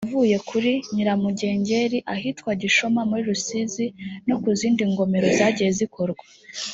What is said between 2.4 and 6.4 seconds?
Gishoma muri Rusizi no ku zindi ngomero zagiye zikorwa